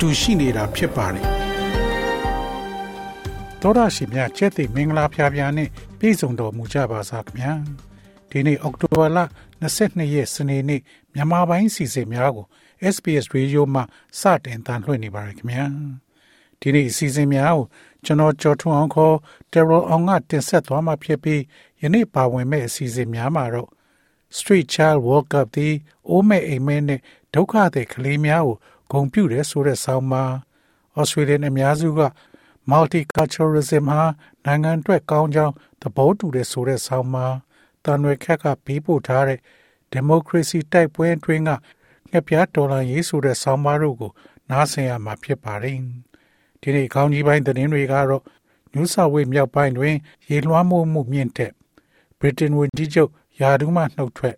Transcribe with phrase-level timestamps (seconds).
[0.00, 1.24] တူရှိနေတာဖြစ်ပါတယ်
[3.62, 5.68] တော်ရရှိမြချက်သိမင်္ဂလာဖျားဖျားနဲ့
[5.98, 7.52] ပြည်စုံတော်မူကြပါစားခင်ဗျာ
[8.30, 9.18] ဒီနေ့အောက်တိုဘာလ
[9.62, 10.80] 22ရက်စနေနေ့
[11.14, 12.46] မြန်မာပိုင်းစီစဉ်များကို
[12.94, 13.84] SPS Radio မှာ
[14.20, 15.64] စတင်တန်လှည့်နေပါရခင်ဗျာ
[16.60, 17.64] ဒီနေ့အစီအစဉ်များကို
[18.04, 19.16] ကျွန်တော်ကြော်ထွန်းအောင်ခေါ်
[19.52, 21.40] Terror အောင်ကတင်ဆက်သွားမှာဖြစ်ပြီး
[21.82, 23.68] ယနေ့ပါဝင်မဲ့အစီအစဉ်များမှာတော့
[24.36, 25.74] Street Child World Cup သည်
[26.08, 27.00] အိုးမဲ့အိမ်မဲနဲ့
[27.34, 28.56] ဒုက္ခတဲ့ကလေးများကို
[28.90, 30.32] ဂုံပြုတယ်ဆိုတဲ့ဆောင်းပါး
[31.00, 32.02] Australian အများစုက
[32.70, 34.02] Multiculturalism ဟာ
[34.44, 37.34] နိုင်ငံအတွက်ကောင်းကြောင်းသဘောတူတယ်ဆိုတဲ့ဆောင်းပါး
[37.84, 39.38] တန်ရွယ်ခက်ကပြီးပို့ထားတဲ့
[39.94, 41.50] Democracy တိုက်ပွဲအတွင်းက
[42.10, 44.12] ငှက်ပြားတော်လှန်ရေးဆိုတဲ့ဆောင်းပါးတို့ကို
[44.50, 45.78] နားဆင်ရမှာဖြစ်ပါတယ်
[46.60, 48.22] ဒီနေ့ခေါင်းကြီးပိုင်းသတင်းတွေကတော့
[48.74, 49.94] New South Wales မြောက်ပိုင်းတွင်
[50.28, 51.52] ရေလွှမ်းမိုးမှုမြင့်တက်
[52.18, 54.36] ဗြိတိန်ဝန်ကြီးချုပ်ယာဒူးမှနှုတ်ထွက်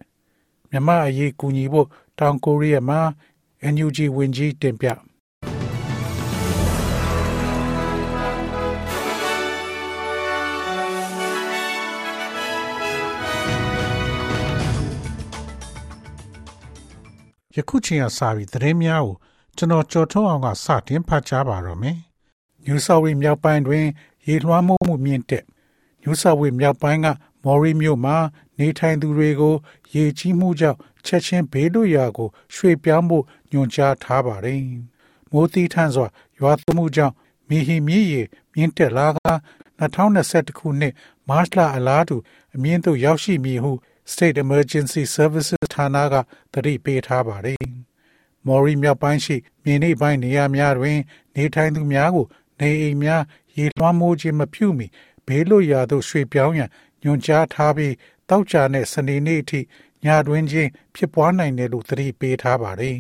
[0.70, 3.00] မြမအရေးကူညီဖို့တောင်ကိုရီးယားမှာ
[3.74, 4.92] NUG ဝန်ကြီးတင်ပြယ
[17.68, 19.14] ခုချိန်ကစပြီးသတင်းများကို
[19.56, 21.96] ကျွန်တော်ကြော်ထုတ်အောင်ကစတင်ဖတ်ကြားပါတော့မယ်။
[22.64, 23.84] New South Wales မြောက်ပိုင်းတွင်
[24.27, 25.44] ရေလွှမ်းမိုးမှုမြင့်တက်
[26.02, 27.06] New South Wales မြောက်ပိုင်းက
[27.44, 28.16] မော်ရီမြို့မှာ
[28.58, 29.55] နေထိုင်သူတွေကို
[29.94, 34.61] ရေကြီးမှုကြောင့် ချက်ချင်းဘေးလွတ်ရာကို ရွှေ့ပြောင်းဖို့ညွှန်ကြားထားပါတယ်။
[35.31, 36.06] မိုးသီးထန်စွာ
[36.39, 37.14] ရွာသွန်းမှုကြောင့်
[37.48, 38.22] မီဟီမြစ်ရေ
[38.55, 39.18] မြင့်တက်လာက
[39.80, 40.95] 2021ခုနှစ်
[41.29, 42.17] မတ်လအလားတူ
[42.55, 43.73] အမြင့်သို့ရောက်ရှိမည်ဟု
[44.12, 46.14] State Emergency Services ဌာနက
[46.52, 47.67] သတိပေးထားပါတယ်။
[48.46, 50.98] မော်ရီမြောက်ပိုင်းရှိမြေနိမ့်ပိုင်းနေရာများတွင်
[51.35, 52.27] နေထိုင်သူများကို
[52.61, 53.23] နေအိမ်များ
[53.57, 54.86] ရေလွှမ်းမိုးခြင်းမပြုမီ
[55.27, 56.70] ဘေးလွတ်ရာသို့ရွှေ့ပြောင်းရန်
[57.02, 57.95] ညွှန်ကြားထားပြီး
[58.32, 59.60] တောက်ကြနဲ့စနေနေ့အထိ
[60.04, 62.96] ညတွင်ချင်းဖြစ်ပွားနိုင်တယ်လို့သတိပေးထားပါတယ်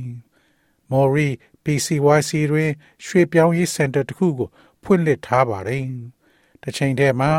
[0.90, 1.28] ။မော်ရီ
[1.64, 2.70] PCYC တွင်
[3.04, 4.48] ရွှေ့ပြောင်းရေးစင်တာတစ်ခုကို
[4.82, 5.84] ဖွင့်လှစ်ထားပါတယ်။
[6.62, 7.30] တစ်ချိန်တည်းမှာ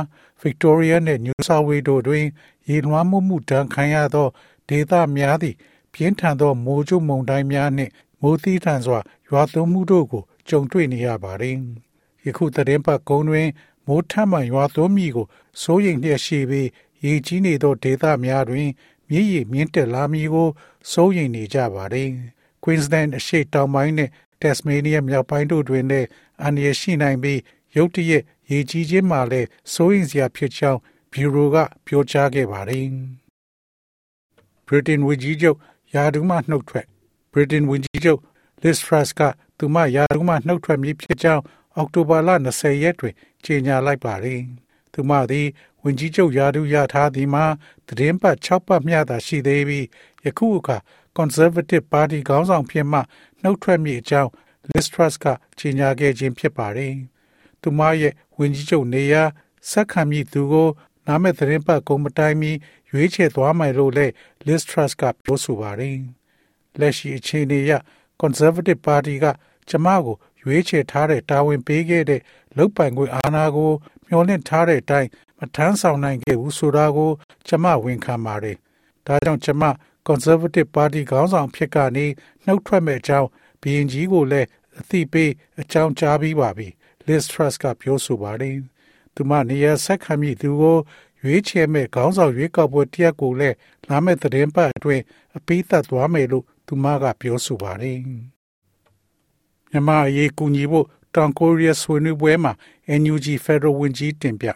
[0.43, 2.25] Victoria နဲ့ New South Wales တို့တွင်
[2.69, 4.27] ရေလွှမ်းမိုးမှုဒဏ်ခံရသော
[4.69, 5.55] ဒေသများသည့်
[5.93, 8.99] ပြင်းထန်သောမိုးကြိုးမုန်တိုင်းများနှင့်မိုးသီးထန်စွာ
[9.29, 11.57] ရွာသွန်းမှုတို့ကိုကြုံတွေ့နေရပါတယ်။
[12.25, 13.49] ယခုသတင်းပတ်ကုန်းတွင်
[13.87, 15.27] မိုးထပ်မံရွာသွန်းမည်ကို
[15.61, 16.69] စိုးရိမ်လျက်ရှိပြီး
[17.05, 18.69] ရေကြီးနေသောဒေသများတွင်
[19.09, 20.49] မြစ်ရေမြင့်တက်လာမည်ကို
[20.91, 22.09] စိုးရိမ်နေကြပါတယ်။
[22.63, 24.09] Queensland အရှေ့တောင်ပိုင်းနဲ့
[24.41, 26.07] Tasmania မြောက်ပိုင်းတို့တွင်လည်း
[26.41, 27.39] အန္တရာယ်ရှိနိုင်ပြီး
[27.75, 30.79] ရုတ်တရက်ရေကြီးခြင်းမှာလည်းစိုးရိမ်စရာဖြစ်ကြောင်း
[31.13, 32.87] ဘျူရိုကပြောကြားခဲ့ပါတယ်။
[34.67, 35.57] Britain ဝန်ကြီးချုပ်
[35.93, 36.85] ယာဒူးမှနှုတ်ထွက်
[37.31, 38.19] Britain ဝန်ကြီးချုပ်
[38.63, 39.21] Liz Truss က
[39.57, 41.43] သူမယာဒူးမှနှုတ်ထွက်မည်ဖြစ်ကြောင်း
[41.75, 43.13] အောက်တိုဘာလ20ရက်တွင်
[43.45, 44.41] ကြေညာလိုက်ပါတယ်။
[44.93, 45.47] သူမသည်
[45.83, 47.45] ဝန်ကြီးချုပ်ယာဒူးရထားသည်မှာ
[47.87, 49.85] သတင်းပတ်6ပတ်မျှသာရှိသေးပြီး
[50.25, 50.77] ယခုအခါ
[51.17, 52.99] Conservative Party ခေါင်းဆောင်ဖြစ်မှ
[53.41, 54.29] နှုတ်ထွက်မည်အကြောင်း
[54.69, 55.25] Liz Truss က
[55.59, 56.93] ကြေညာခဲ့ခြင်းဖြစ်ပါတယ်။
[57.61, 59.23] သူမရဲ့ဝန်ကြီးချုပ်နေရာ
[59.69, 60.69] ဆက်ခံမည့်သူကို
[61.07, 62.51] နာမည်သတင်းပတ်ကုံမတိုင်းမီ
[62.91, 64.13] ရွေးချယ်သွားမယ်လို့လည်း
[64.45, 65.97] Liz Truss ကပြောဆိုပါတယ်။
[66.79, 67.73] လက်ရှိအခြေအနေအရ
[68.21, 69.25] Conservative Party က
[69.69, 72.21] ကျမကိုရွေးချယ်ထားတဲ့တာဝန်ပေးခဲ့တဲ့
[72.57, 73.71] လုတ်ပိုင်ခွင့်အာဏာကို
[74.13, 75.09] မျှော်လင့်ထားတဲ့အတိုင်း
[75.39, 77.11] မထမ်းဆောင်နိုင်ခဲ့ဘူးဆိုတာကို
[77.47, 78.57] ကျမဝန်ခံပါတယ်။
[79.07, 79.63] ဒါကြောင့်ကျမ
[80.07, 82.05] Conservative Party ခေါင်းဆောင်ဖြစ်ကနေ
[82.45, 83.27] နှုတ်ထွက်မဲ့အကြောင်း
[83.61, 84.47] ဘီရင်ကြီးကိုလည်း
[84.79, 85.31] အသိပေး
[85.61, 86.67] အကြောင်းကြားပြီးပါပြီ။
[87.07, 88.55] Liz Truss ကပြောဆိုပါတယ်။
[89.15, 90.77] သူမနေရာဆက်ခံမိသူကို
[91.23, 93.55] ရွေးချယ်မဲ့ခေါင်းဆောင်ရွေးကောက်ပွဲတရက်ကိုလည်း
[93.87, 95.03] လာမယ့်သတင်းပတ်အတွင်း
[95.37, 97.97] အပိသတ်သွားမယ်လို့သူမကပြောဆိုပါတယ်။
[99.69, 102.53] မြန်မာအရေးကူညီဖို့ တောင်ကိုရီးယားဆွေးနွေးပွဲမှာ
[103.01, 104.47] NUG Federal ဝန်ကြီးတင်ပြ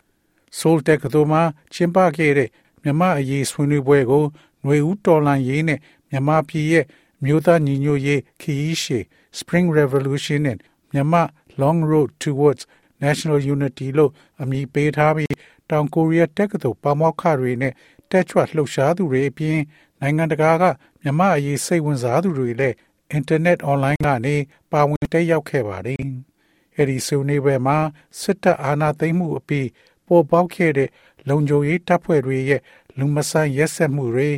[0.57, 1.41] ဆိုလ်တက်ကတော်မှာ
[1.73, 2.49] ကျင်းပခဲ့တဲ့
[2.83, 4.23] မြန်မာအရေးဆွေးနွေးပွဲကို
[4.61, 6.85] ຫນွေဦးတော်လန်ရေးနဲ့မြန်မာပြည်ရဲ့
[7.23, 9.03] မြို့သားညီညွတ်ရေးခရီးရှည်
[9.39, 10.57] Spring Revolution နဲ့
[10.91, 11.23] မြန်မာ
[11.61, 12.63] Long Road Towards
[13.03, 14.11] National Unity လို့
[14.41, 15.35] အမည်ပေးထားပြီး
[15.69, 17.73] တောင်ကိုရီးယားတက္ကသိုလ်ပါမောက္ခတွေနဲ့
[18.11, 19.59] တက်ကြွလှုပ်ရှားသူတွေအပြင်
[20.01, 20.63] နိုင်ငံတကာက
[21.01, 22.75] မြန်မာအရေးစိတ်ဝင်စားသူတွေလည်း
[23.11, 24.35] အင်တာနက်အွန်လိုင်းကနေ
[24.71, 26.05] ပါဝင်တက်ရောက်ခဲ့ပါတယ်။
[26.77, 27.77] အဲဒီဆွေးနွေးပွဲမှာ
[28.21, 29.67] စစ်တပ်အာဏာသိမ်းမှုအပြီး
[30.07, 30.89] ပေါ်ပေါက်ခဲ့တဲ့
[31.29, 32.61] လုံခြုံရေးတပ်ဖွဲ့တွေရဲ့
[32.97, 34.29] လူမဆန်ရက်စက်မှုတွေ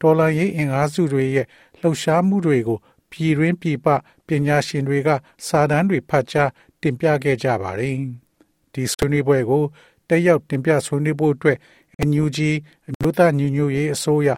[0.00, 1.46] တော်လှန်ရေးအင်အားစုတွေရဲ့
[1.80, 2.78] လှုပ်ရှားမှုတွေကို
[3.10, 3.86] ပြည်ရင်းပြည်ပ
[4.26, 5.08] ပညာရှင်တွေက
[5.46, 6.50] စာတမ်းတွေဖတ်ကြား
[6.80, 7.96] တင်ပြခဲ့ကြပါတယ်။
[8.72, 9.64] ဒီဆွေးနွေးပွဲကို
[10.08, 11.58] တက်ရောက်တင်ပြဆွေးနွေးဖို့အတွက်
[12.08, 12.38] NUG
[12.88, 14.28] အမျိုးသားညီညွတ်ရေးအစိုးရ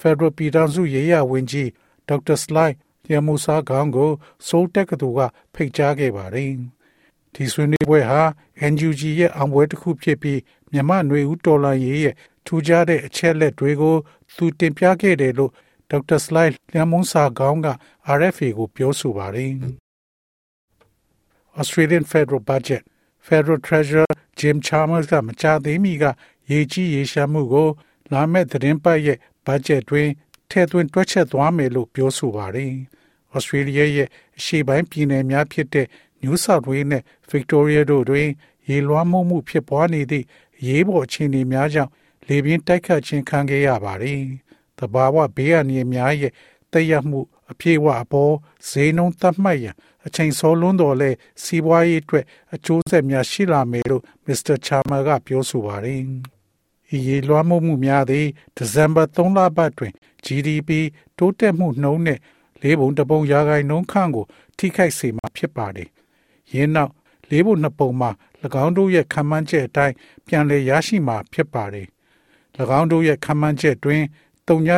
[0.00, 1.70] Federal ပြည်ထောင်စုရေးရာဝန်ကြီး
[2.08, 2.74] ဒေါက်တာစလိုက်
[3.12, 4.10] ရမူစာခေါင်းကို
[4.48, 5.20] စိုးတက်ကတူက
[5.54, 6.52] ဖိတ်ကြားခဲ့ပါတယ်။
[7.36, 8.22] ဒီဆွေးနွေးပွဲဟာ
[8.72, 10.40] NUG ရဲ့အောင်ပွဲတစ်ခုဖြစ်ပြီး
[10.72, 12.14] မြမနွေဦးတော်လိုင်းရေးရဲ့
[12.46, 13.96] ထူးခြားတဲ့အချက်လက်တွေကို
[14.36, 15.52] သူတင်ပြခဲ့တယ်လို့
[15.90, 17.68] ဒေါက်တာစလိုက်လျမုန်းစာခေါင်းက
[18.18, 19.52] RFA ကိုပြောဆိုပါတယ်။
[21.60, 22.82] Australian Federal Budget
[23.26, 26.04] Federal Treasurer Jim Chalmers ကမကြသေးမီက
[26.50, 27.68] ရေကြီးရေရှားမှုကို
[28.12, 30.08] လာမယ့်သတင်းပတ်ရဲ့ဘတ်ဂျက်တွင်
[30.50, 32.72] ထည့်သွင်းတွက်ချက်သွားမယ်လို့ပြောဆိုပါတယ်။
[33.36, 34.08] Australia ရဲ့
[34.38, 35.86] အရှေ့ပိုင်းပြည်နယ်များဖြစ်တဲ့
[36.22, 38.28] New South Wales နဲ့ Victoria တို့တွင်
[38.68, 40.24] ရေလွှမ်းမိုးမှုဖြစ်ပွားနေသည့်
[40.66, 41.90] ရေးပေါ်အခြေအနေများကြောင့်
[42.28, 44.20] လေပြင်းတိုက်ခတ်ခြင်းခံခဲ့ရပါတယ်။
[44.78, 46.32] တဘာဝဘေးအန္တရာယ်များရဲ့
[46.72, 47.20] တက်ရောက်မှု
[47.50, 48.34] အပြည့်အဝအပေါ်
[48.68, 49.76] ဈေးနှုန်းသတ်မှတ်ရန်
[50.06, 51.10] အချိန်စောလွန်းတော်လဲ
[51.42, 52.24] စီးပွားရေးအတွက်
[52.54, 56.00] အကျိုးဆက်များရှိလာမယ်လို့မစ္စတာချာမာကပြောဆိုပါတယ်။
[56.96, 58.26] ဤရေလွှမ်းမိုးမှုများသည်
[58.56, 59.92] ဒီဇင်ဘာ3လပတ်တွင်
[60.24, 60.70] GDP
[61.18, 62.18] တိုးတက်မှုနှုန်းနဲ့
[62.62, 64.26] လေးပုံတပုံရာခိုင်နှုန်းခန့်ကို
[64.58, 65.88] ထိခိုက်စေမှာဖြစ်ပါတယ်။
[66.54, 66.92] ယင်းနောက်
[67.30, 68.10] လေးပုံနှစ်ပုံမှာ၎
[68.64, 69.94] င်းတို့ရဲ့ခံမှန်းချက်အတိုင်း
[70.26, 71.86] ပြန်လည်ရရှိမှာဖြစ်ပါတယ်။၎
[72.78, 74.02] င်းတို့ရဲ့ခံမှန်းချက်တွင်
[74.46, 74.68] 3.1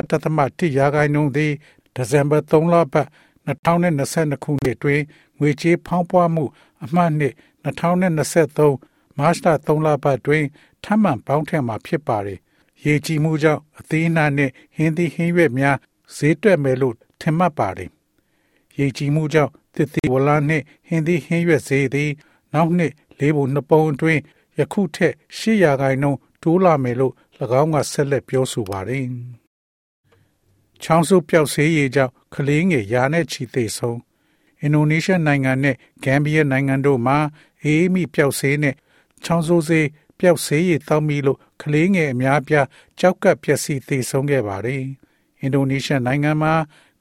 [0.78, 1.52] ရာခိုင်နှုန်းသည်
[1.94, 3.08] ဒီဇင်ဘာ3လပတ်
[3.46, 5.00] 2022ခုနှစ်တွင်
[5.38, 6.44] ငွေကြေးဖောင်းပွားမှု
[6.84, 7.34] အမှတ်နှစ်
[7.64, 10.44] 2023မတ်လ3လပတ်တွင်
[10.84, 12.38] ထပ်မံပေါင်းထည့်မှာဖြစ်ပါတယ်။
[12.84, 15.76] ရေကြီးမှုကြောင့်အသေးအနှံနဲ့ဟင်းသီးဟင်းရွက်များ
[16.16, 17.90] ဈေးတွက်မယ်လို့ထင်မှတ်ပါတယ်။
[18.78, 22.10] ရေကြီးမှုကြောင့်သစ်သီးဝလနှင့်ဟင်းသီးဟင်းရွက်ဈေးသည်
[22.54, 24.20] နောက်နှစ်လေးပုံနှစ်ပုံအတွင်း
[24.58, 27.14] ယခုထက်800ခိုင်နှုန်းတိုးလာမယ်လို့၎
[27.60, 29.06] င်းကဆက်လက်ပြောဆိုပါတယ်။
[30.82, 33.98] ချောင်းစုပျောက်ဆေးရည်ကြောင့်ကလေးငယ်ရာနဲ့ချီသေဆုံး
[34.60, 37.18] အင်ဒိုနီးရှားနိုင်ငံနဲ့ဂမ်ဘီယာနိုင်ငံတို့မှာ
[37.62, 38.74] အေးမိပျောက်ဆေးနဲ့
[39.24, 39.86] ချောင်းဆိုးဆေး
[40.18, 42.66] ပျောက်ဆေးရည်တောက်မိလို့ကလေးငယ်အများပြား
[42.98, 44.82] ကြောက်ကပ်ပျက်စီးသေဆုံးခဲ့ပါတယ်။
[45.40, 46.52] အင်ဒိုနီးရှားနိုင်ငံမှာ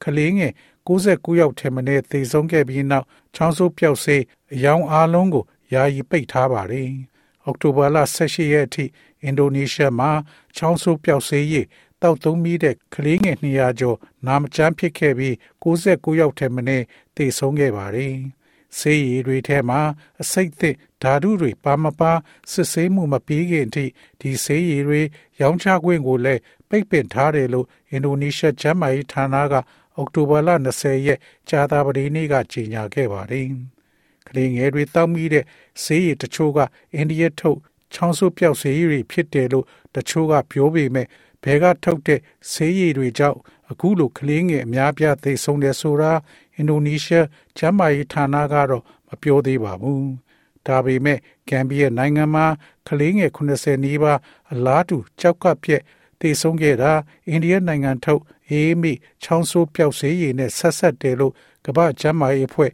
[0.04, 0.52] ကလေးငယ်
[0.88, 4.22] 69ယောက်ထက်မနည်းသေဆုံးခဲ့ပြီးနောက်ချောင်းဆိုးပျောက်ဆေး
[4.54, 6.90] အယောင်အားလုံးကိုယာယီပိတ်ထားပါတယ်။
[7.44, 8.84] အောက်တိုဘာလ18ရက်အထိ
[9.22, 10.10] အင်ဒိုနီးရှားမှာ
[10.56, 11.66] ချောင်းဆိုးပျောက်ဆေးရည်
[12.02, 16.84] တောက်သုံးမိတဲ့ကလေးငယ်200ကျော်နာမကျန်းဖြစ်ခဲ့ပြီး69ယောက်ထက်မနည်း
[17.16, 18.14] သေဆုံးခဲ့ပါတယ်။
[18.78, 19.80] ဆေးရည်တွေထဲမှာ
[20.20, 22.12] အဆိပ်သင့်ဓာတုတွေပါမပါ
[22.52, 23.84] စစ်ဆေးမှုမပြီးခင်အထိ
[24.20, 25.00] ဒီဆေးရည်တွေ
[25.40, 29.54] ရောင်းချခွင့်ကိုလည်းပိတ်ပင်ထားတယ်လို့အင်ဒိုနီးရှားကျန်းမာရေးဌာနက
[29.98, 31.18] အောက်တိုဘာလ20ရက်
[31.48, 33.46] ကြာသပတေးနေ့ကကြေညာခဲ့ပါတယ်။
[34.28, 35.44] ကလေးငယ်တွေတောက်မိတဲ့
[35.82, 36.58] ဆေးရည်တချို့က
[36.94, 37.58] အိန္ဒိယထုတ်
[37.94, 41.06] ချောင်းဆိုးပြောက်ဆေးရည်ဖြစ်တယ်လို့တချို့ကပြောပေမဲ့
[41.42, 42.20] ဘဲကထုတ်တဲ့
[42.52, 43.38] ဆေးရည်တွေကြောင့်
[43.70, 46.12] အခုလိုကလေးငယ်အများပြားသေဆုံးတယ်ဆိုတာ
[46.54, 47.26] အင်ဒိုနီးရှား
[47.58, 50.04] ကျန်းမာရေးဌာနကတော့မပြောသေးပါဘူး။
[50.66, 51.18] ဒါပေမဲ့
[51.48, 52.46] ဂမ်ဘီယာနိုင်ငံမှာ
[52.88, 54.18] ကလေးငယ်80နီးပါး
[54.52, 55.82] အလားတူကြောက်ကပ်ပြက်
[56.20, 56.92] သေဆုံးခဲ့တာ
[57.28, 58.92] အိန္ဒိယနိုင်ငံထုတ်အေးမိ
[59.22, 61.32] ချောင်းဆိုးပျောက်ဆေးရည်နဲ့ဆက်ဆက်တယ်လို့
[61.66, 62.70] ကမ္ဘာ့ကျန်းမာရေးအဖွဲ့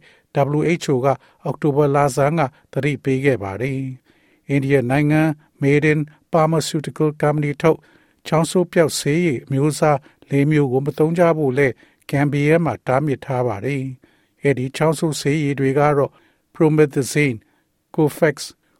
[0.59, 1.07] WHO က
[1.43, 2.41] အောက်တိုဘာလဆန်းက
[2.73, 3.79] သတိပေးခဲ့ပါတယ်။
[4.49, 5.21] အိန္ဒိယနိုင်ငံ
[5.61, 5.99] Maiden
[6.31, 7.79] Pharmaceutical Company ထုတ်
[8.27, 9.99] ချောင်းဆိုးပြောက်ဆေးရည်မျိုးစား
[10.29, 11.67] လေးမျိုးကိုမသုံးကြဖို့လဲ
[12.09, 13.83] ဂမ်ဘီယာမှာတားမြစ်ထားပါတယ်။
[14.43, 16.11] အဲဒီချောင်းဆိုးဆေးရည်တွေကတော့
[16.55, 17.37] Promethazine,
[17.95, 18.35] Cofax,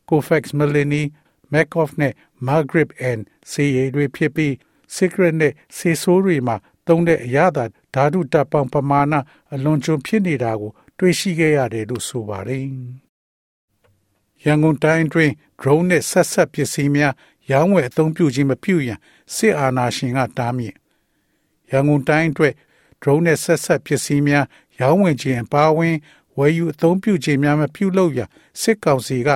[0.10, 1.07] Cofax Melanie,
[1.53, 2.13] Macof နဲ့
[2.48, 3.22] Margrip and
[3.52, 4.54] ဆေးရည်တွေဖြစ်ပြီး
[4.96, 6.56] Secret နဲ့ဆေးဆိုးတွေမှာ
[6.88, 9.14] သုံးတဲ့အရသာဓာတုတပ်ပေါင်းပမာဏ
[9.54, 12.66] အလွန်ကျွံဖြစ်နေတာကို တွေ့ရှိခဲ့ရတယ်လို့ဆိုပါတယ်။
[14.44, 17.14] ရန်ကုန်တိုင်းတွင် drone နဲ့ဆက်ဆက်ပစ္စည်းများ
[17.52, 19.00] ရောင်းဝယ်အသုံးပြုခြင်းမပြုရန်
[19.36, 20.75] စစ်အာဏာရှင်ကတားမြစ်
[21.72, 22.54] ရန်ကုန်တိုင်းအတွက်
[23.02, 24.46] drone နဲ့ဆက်ဆက်ပစ္စည်းများ
[24.80, 25.96] ရောင်းဝယ်ခြင်းပါဝင်
[26.38, 28.30] ဝယ်ယူအသုံးပြုခြင်းများမပြုလုပ်ရန်
[28.62, 29.30] စစ်ကောင်စီက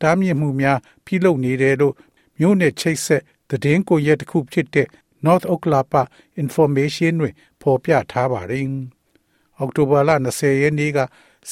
[0.00, 1.94] တားမြစ်မှုများပြုလုပ်နေတယ်လို့
[2.38, 4.88] မြို့နယ်ချိတ်ဆက် သတင်းကိုရက်တစ်ခုဖြစ်တဲ့
[5.24, 6.02] North Oklahoma
[6.42, 8.66] Information တွင်ဖော်ပြထားပါတယ်။
[9.58, 10.98] အောက်တိုဘာလ20ရက်နေ့က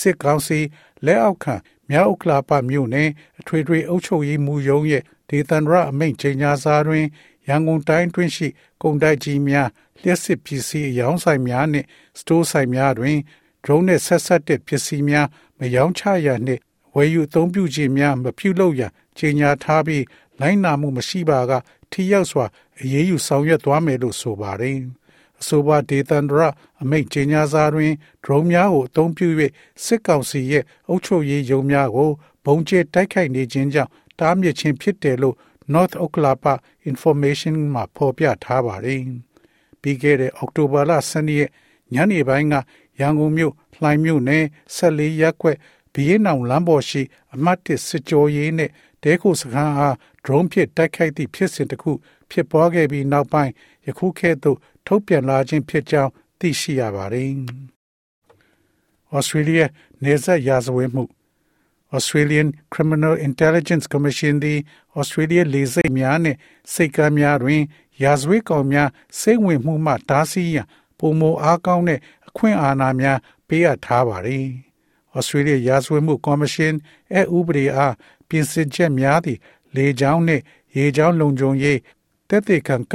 [0.01, 0.59] စစ်ကောင်စီ
[1.07, 1.55] လက်အောက်ခံ
[1.91, 3.11] မြောက်ဥက္ကလာပမြို့နယ်
[3.41, 7.07] အထွေထွေအုပ်ချုပ်ရေးမှူးရုံးရဲ့ဒေသန္တရအမိန့်ကြေညာစာတွင်
[7.49, 8.49] ရန်ကုန်တိုင်းတွင်ရှိ
[8.83, 9.69] ကုန်တိုက်ကြီးများ
[10.01, 11.87] လျှက်စစ်ပစ္စည်းအယောင်းဆိုင်များနှင့်
[12.19, 13.19] စတိုးဆိုင်များတွင်
[13.65, 15.27] drone နှင့်ဆက်ဆက်တဲ့ပစ္စည်းများ
[15.59, 16.61] မယောင်းချရနှင့်
[16.95, 20.05] ဝယ်ယူအသုံးပြုခြင်းများမပြုလုပ်ရန်ကြေညာထားပြီး
[20.41, 21.53] လိုင်းနာမှုမရှိပါက
[21.91, 22.47] ထိရောက်စွာ
[22.81, 24.79] အရေးယူဆောင်ရွက်သွားမယ်လို့ဆိုပါတယ်။
[25.41, 26.41] အဆိုပါဒေသန္တရ
[26.83, 27.93] အမိန့်ကြေညာစာတွင်
[28.25, 29.29] drone များကိုအသုံးပြု၍
[29.85, 32.11] စစ်ကောင်စီရဲ့အုပ်ချုပ်ရေးရုံးများကို
[32.45, 35.37] ဘုံကျဲတိုက်ခိုက်နေခြင်းကြောင့်တားမြစ်ခြင်းဖြစ်တယ်လို့
[35.73, 36.55] North Oklahoma
[36.91, 39.01] Information မှာဖော်ပြထားပါတယ်။
[39.81, 41.51] ပြီးခဲ့တဲ့အောက်တိုဘာလ12ရက်
[41.95, 42.55] ညညနေပိုင်းက
[43.01, 45.57] ရန်ကုန်မြို့လှိုင်မြို့နယ်ဆက်လေးရက်ကွက်
[45.95, 47.03] ဘီရင်နောင်လမ်းပေါ်ရှိ
[47.35, 48.71] အမတ်တစ်စစ်ကြောရေးနဲ့
[49.03, 51.93] တဲခိုစခန်းအား drone ဖြင့်တိုက်ခိုက်သည့်ဖြစ်စဉ်တစ်ခု
[52.31, 53.53] ဖြစ်ပွားခဲ့ပြီးနောက်ပိုင်း
[53.87, 56.11] ယခုကဲ့သို့ထုတ်ပြန်လာခြင်းဖြစ်ကြောင်း
[56.41, 57.31] သိရှိရပါတယ်။
[59.17, 59.65] Australia
[60.05, 61.05] နေဆက်ရာဇဝတ်မှု
[61.97, 64.59] Australian Criminal Intelligence Commission သည်
[64.99, 66.39] Australia လေဆိပ်များနှင့်
[66.73, 67.63] စိတ်ကမ်းများတွင်
[68.03, 68.89] ရာဇဝတ်ကောင်များ
[69.21, 70.67] စိတ်ဝင်မှုမှတားဆီးရန်
[70.99, 74.49] ပုံမအားကောင်းတဲ့အခွင့်အာဏာများပေးအပ်ထားပါသည်။
[75.17, 76.75] Australia ရာဇဝတ်မှုကော်မရှင်
[77.15, 77.95] အဥပဒေအား
[78.29, 79.39] ပြင်ဆင်ချက်များသည့်
[79.77, 80.43] လေကြောင်းနှင့်
[80.77, 81.79] ရေကြောင်းလုံခြုံရေး
[82.29, 82.95] တက်တဲ့ခံက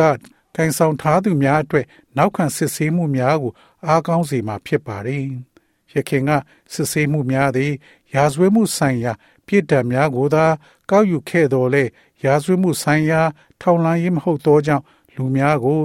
[0.56, 1.86] ကိုင်ဆောင်ထားသူများအတွက်
[2.18, 3.52] နောက်ခံစစ်ဆေးမှုများကို
[3.88, 5.24] အားကောင်းစေမှာဖြစ်ပါတယ်။
[5.94, 6.32] ရခင်က
[6.74, 7.74] စစ်ဆေးမှုများသည်
[8.14, 9.14] ရာဇဝတ်မှုဆိုင်ရာ
[9.48, 10.46] ပြစ်ဒဏ်များကိုသာ
[10.90, 11.84] ကောက်ယူခဲ့တော်လဲ
[12.26, 13.22] ရာဇဝတ်မှုဆိုင်ရာ
[13.62, 14.84] ထောင်လှမ်းရေးမဟုတ်သောကြောင့်
[15.16, 15.82] လူများကို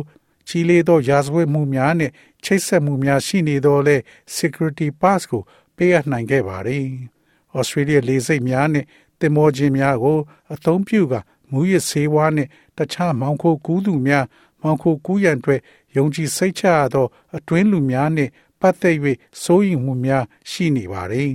[0.48, 2.12] ချီလေးသောရာဇဝတ်မှုများနှင့်
[2.44, 3.96] ချိတ်ဆက်မှုများရှိနေတော်လဲ
[4.36, 5.42] security pass ကို
[5.76, 6.84] ပေးအပ်နိုင်ခဲ့ပါတယ်။
[7.58, 8.86] Australia လေဆိပ်များနှင့်
[9.20, 10.18] တင်မောခြင်းများကို
[10.54, 14.24] အသုံးပြုကာမူရစ်ဆေးဝါးနှင့်တခြားမောင်ခိုကူးသူများ
[14.62, 15.60] မောင်ခိုကူးရန်အတွက်
[15.96, 18.96] ယုံကြည်စိတ်ချရသောအတွင်းလူများနှင့်ပတ်သက်၍
[19.42, 21.30] စိုးရိမ်မှုများရှိနေပါတယ်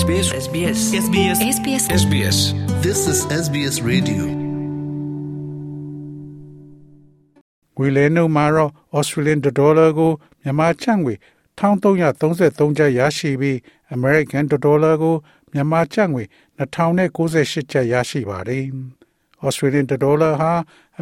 [0.00, 2.38] SBS SBS SBS SBS SBS
[2.84, 4.24] This is SBS Radio.
[7.76, 10.12] ငွေလဲနှုန်းမှာတော့ Australian dollar ကို
[10.42, 11.14] မြန်မာကျပ်ငွေ
[11.58, 13.56] 1333ကျပ်ရရှိပြီး
[13.96, 15.16] American dollar ကို
[15.52, 16.24] မြန်မာကျပ်ငွေ
[16.58, 18.64] 2098ကျပ်ရရှိပါတယ်။
[19.46, 20.52] Australian dollar ဟာ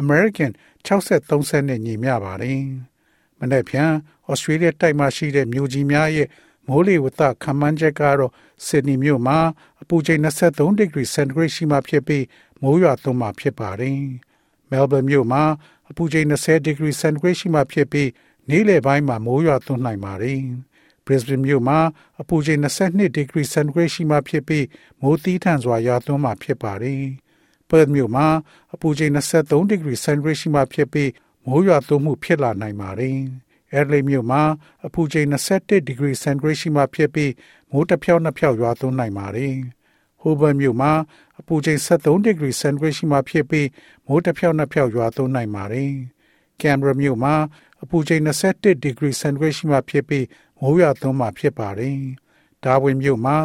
[0.01, 0.51] American
[0.87, 2.61] 63စက်နဲ့ညီမျှပါတယ်။
[3.39, 3.91] မနေ့ဖြန်
[4.31, 6.27] Australia တိုက်မှာရှိတဲ့မြို့ကြီးများရဲ့
[6.67, 8.31] မိုးလေဝသခန့်မှန်းချက်ကတော့
[8.65, 9.37] Sydney မြို့မှာ
[9.81, 12.25] အပူချိန်23 degree centigrade ရှိမှဖြစ်ပြီး
[12.61, 13.99] မိုးရွာသွန်းမှာဖြစ်ပါတယ်။
[14.69, 15.43] Melbourne မြို့မှာ
[15.89, 18.09] အပူချိန်20 degree centigrade ရှိမှဖြစ်ပြီး
[18.49, 20.39] နေ့လယ်ပိုင်းမှာမိုးရွာသွန်းနိုင်ပါတယ်။
[21.05, 21.79] Brisbane မြို့မှာ
[22.21, 24.65] အပူချိန်22 degree centigrade ရှိမှဖြစ်ပြီး
[25.01, 27.03] မိုးသီးထန်စွာရွာသွန်းမှာဖြစ်ပါတယ်။
[27.69, 28.27] Perth မြို့မှာ
[28.73, 31.11] အပူချိန်23 degree centigrade ရှိမှဖြစ်ပြီး
[31.45, 33.17] မိုးရွာသွန်းမှုဖြစ်လာနိုင်ပါတယ်။
[33.77, 34.41] Adelaide မြို့မှာ
[34.85, 37.31] အပူချိန်21 degree centigrade ရှိမှဖြစ်ပြီး
[37.71, 39.55] မိုးတစ်ဖြောက်နှစ်ဖြောက်ရွာသွန်းနိုင်ပါတယ်။
[40.21, 40.91] Hobart မြို့မှာ
[41.39, 43.67] အပူချိန်73 degree centigrade ရှိမှဖြစ်ပြီး
[44.07, 45.93] မိုးတစ်ဖြောက်နှစ်ဖြောက်ရွာသွန်းနိုင်ပါတယ်။
[46.61, 47.35] Canberra မြို့မှာ
[47.83, 50.25] အပူချိန်21 degree centigrade ရှိမှဖြစ်ပြီး
[50.59, 51.97] မိုးရွာသွန်းမှာဖြစ်ပါတယ်။
[52.63, 53.37] Darwin မြို့မှာ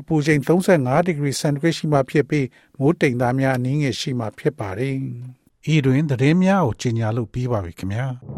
[0.00, 2.46] အပူချိန်35 degree centigrade ရှိမှဖြစ်ပြီး
[2.78, 4.96] မိုးတိမ်သားများအနည်းငယ်ရှိမှဖြစ်ပါတယ်။
[5.74, 8.06] ဤတွင်သတင်းများကိုကြီးညာလို့ပြီးပါပြီခင်ဗျာ။။